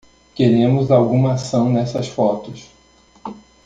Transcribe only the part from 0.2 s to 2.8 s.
Queremos alguma ação nessas fotos.